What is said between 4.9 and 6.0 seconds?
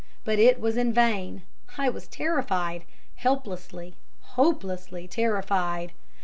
terrified.